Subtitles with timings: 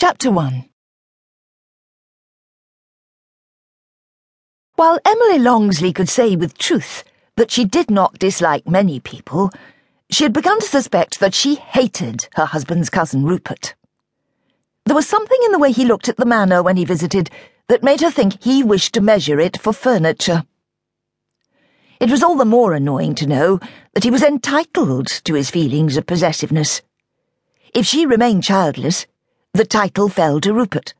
[0.00, 0.64] Chapter 1
[4.76, 7.04] While Emily Longesley could say with truth
[7.36, 9.50] that she did not dislike many people,
[10.10, 13.74] she had begun to suspect that she hated her husband's cousin Rupert.
[14.86, 17.28] There was something in the way he looked at the manor when he visited
[17.68, 20.44] that made her think he wished to measure it for furniture.
[22.00, 23.60] It was all the more annoying to know
[23.92, 26.80] that he was entitled to his feelings of possessiveness.
[27.74, 29.06] If she remained childless,
[29.52, 30.94] the title fell to Rupert.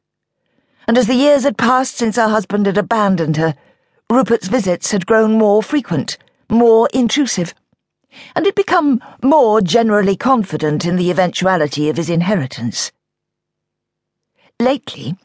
[0.89, 3.55] And as the years had passed since her husband had abandoned her,
[4.11, 6.19] Rupert's visits had grown more frequent,
[6.51, 7.55] more intrusive,
[8.35, 12.91] and had become more generally confident in the eventuality of his inheritance.
[14.59, 15.17] Lately,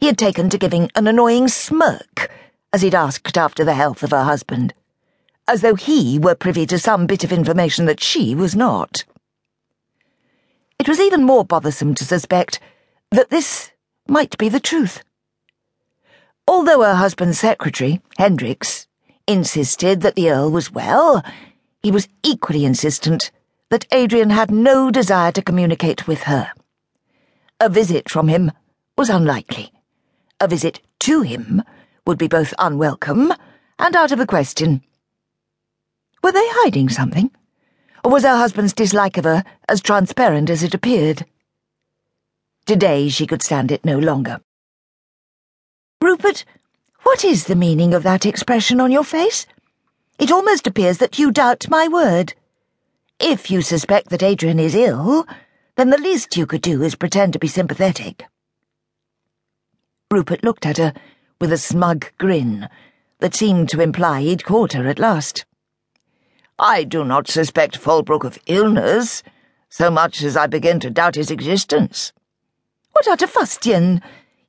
[0.00, 2.30] he had taken to giving an annoying smirk
[2.72, 4.74] as he'd asked after the health of her husband,
[5.46, 9.04] as though he were privy to some bit of information that she was not.
[10.84, 12.60] It was even more bothersome to suspect
[13.10, 13.70] that this
[14.06, 15.02] might be the truth.
[16.46, 18.86] Although her husband's secretary, Hendricks,
[19.26, 21.24] insisted that the Earl was well,
[21.82, 23.30] he was equally insistent
[23.70, 26.52] that Adrian had no desire to communicate with her.
[27.60, 28.52] A visit from him
[28.98, 29.72] was unlikely.
[30.38, 31.62] A visit to him
[32.06, 33.32] would be both unwelcome
[33.78, 34.82] and out of the question.
[36.22, 37.30] Were they hiding something?
[38.04, 41.24] Or was her husband's dislike of her as transparent as it appeared?
[42.66, 44.40] Today she could stand it no longer.
[46.02, 46.44] Rupert,
[47.04, 49.46] what is the meaning of that expression on your face?
[50.18, 52.34] It almost appears that you doubt my word.
[53.18, 55.26] If you suspect that Adrian is ill,
[55.76, 58.24] then the least you could do is pretend to be sympathetic.
[60.10, 60.92] Rupert looked at her
[61.40, 62.68] with a smug grin
[63.20, 65.46] that seemed to imply he'd caught her at last.
[66.58, 69.22] I do not suspect Folbroke of illness,
[69.68, 72.12] so much as I begin to doubt his existence.
[72.92, 74.00] What utter fustian!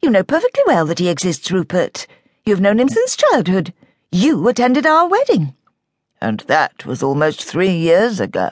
[0.04, 2.06] You know perfectly well that he exists, Rupert.
[2.46, 3.74] You've known him since childhood.
[4.12, 5.56] You attended our wedding.
[6.22, 8.52] And that was almost three years ago.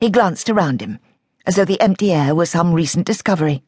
[0.00, 1.00] He glanced around him,
[1.46, 3.64] as though the empty air were some recent discovery.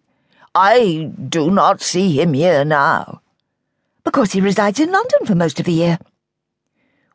[0.54, 3.22] I do not see him here now.
[4.04, 5.98] Because he resides in London for most of the year.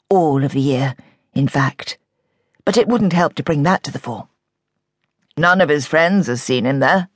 [0.09, 0.95] All of the year,
[1.35, 1.97] in fact.
[2.63, 4.27] But it wouldn't help to bring that to the fore.
[5.37, 7.09] None of his friends has seen him there.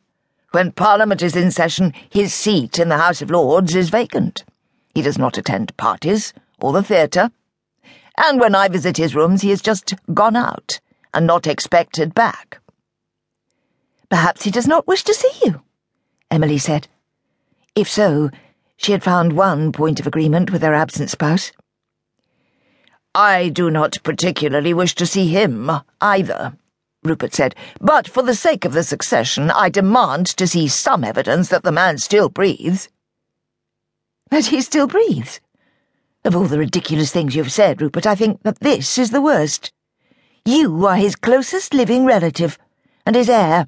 [0.52, 4.44] When Parliament is in session, his seat in the House of Lords is vacant.
[4.94, 7.31] He does not attend parties or the theatre.
[8.18, 10.79] And when I visit his rooms, he has just gone out
[11.13, 12.59] and not expected back.
[14.09, 15.62] Perhaps he does not wish to see you,
[16.29, 16.88] Emily said.
[17.75, 18.29] If so,
[18.75, 21.52] she had found one point of agreement with her absent spouse.
[23.16, 26.53] I do not particularly wish to see him, either,
[27.03, 31.50] Rupert said, but for the sake of the succession, I demand to see some evidence
[31.50, 32.90] that the man still breathes.
[34.30, 35.40] That he still breathes?
[36.24, 39.72] Of all the ridiculous things you've said, Rupert, I think that this is the worst.
[40.46, 42.59] You are his closest living relative,
[43.06, 43.68] and his heir.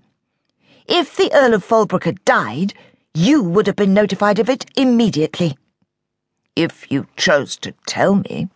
[0.88, 2.74] If the Earl of Folbroke had died,
[3.14, 5.58] you would have been notified of it immediately.
[6.56, 8.50] If you chose to tell me.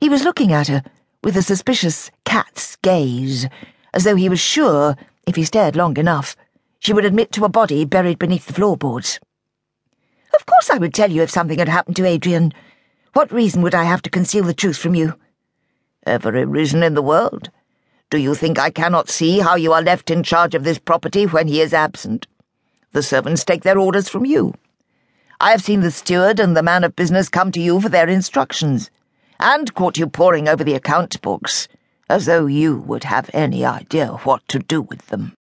[0.00, 0.84] He was looking at her
[1.24, 3.48] with a suspicious cat's gaze,
[3.92, 4.94] as though he was sure,
[5.26, 6.36] if he stared long enough,
[6.78, 9.18] she would admit to a body buried beneath the floorboards.
[10.38, 12.52] Of course I would tell you if something had happened to Adrian.
[13.12, 15.14] What reason would I have to conceal the truth from you?
[16.06, 17.50] Every reason in the world.
[18.08, 21.26] Do you think I cannot see how you are left in charge of this property
[21.26, 22.28] when he is absent?
[22.92, 24.54] The servants take their orders from you.
[25.40, 28.08] I have seen the steward and the man of business come to you for their
[28.08, 28.92] instructions
[29.40, 31.68] and caught you poring over the account books,
[32.08, 35.34] as though you would have any idea what to do with them.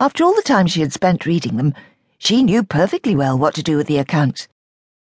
[0.00, 1.74] After all the time she had spent reading them,
[2.18, 4.48] she knew perfectly well what to do with the accounts.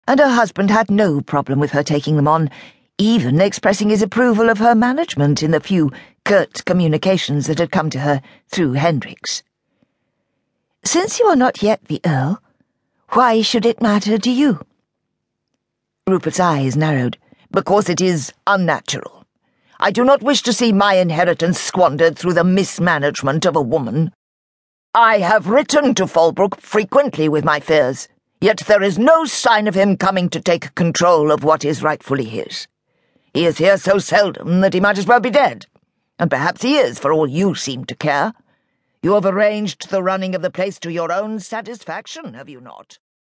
[0.08, 2.50] And her husband had no problem with her taking them on,
[2.98, 5.92] even expressing his approval of her management in the few
[6.26, 9.44] curt communications that had come to her through Hendricks.
[10.84, 12.42] Since you are not yet the Earl,
[13.10, 14.66] why should it matter to you?
[16.12, 17.18] Rupert's eyes narrowed.
[17.52, 19.26] Because it is unnatural.
[19.80, 24.12] I do not wish to see my inheritance squandered through the mismanagement of a woman.
[24.94, 28.08] I have written to Folbroke frequently with my fears,
[28.40, 32.26] yet there is no sign of him coming to take control of what is rightfully
[32.26, 32.68] his.
[33.34, 35.66] He is here so seldom that he might as well be dead.
[36.20, 38.34] And perhaps he is, for all you seem to care.
[39.02, 43.00] You have arranged the running of the place to your own satisfaction, have you not?